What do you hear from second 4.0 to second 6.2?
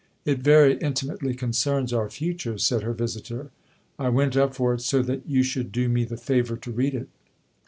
went up for it so that you should do me the